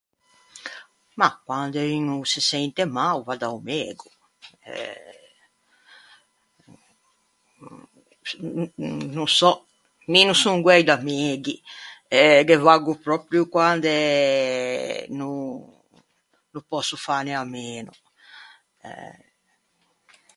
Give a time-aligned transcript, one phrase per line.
[1.19, 4.07] Mah, quande un o se sente mâ o va da-o mego.
[4.71, 5.19] Euh...
[8.59, 9.51] N- n- no sò.
[10.11, 11.55] Mi no son guæi da meghi,
[12.47, 13.95] ghe vaggo pròpio quande
[15.19, 15.29] no
[16.53, 17.91] no pòsso fâne à meno.